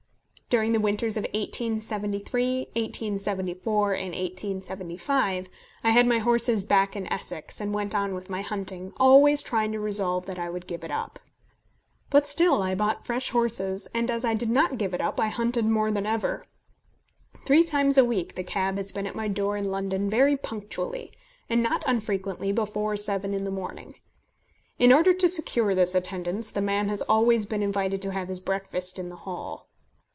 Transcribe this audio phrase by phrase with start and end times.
[0.59, 5.47] During the winters of 1873, 1874, and 1875,
[5.81, 9.71] I had my horses back in Essex, and went on with my hunting, always trying
[9.71, 11.19] to resolve that I would give it up.
[12.09, 15.29] But still I bought fresh horses, and, as I did not give it up, I
[15.29, 16.45] hunted more than ever.
[17.45, 21.13] Three times a week the cab has been at my door in London very punctually,
[21.49, 23.95] and not unfrequently before seven in the morning.
[24.77, 28.41] In order to secure this attendance, the man has always been invited to have his
[28.41, 29.69] breakfast in the hall.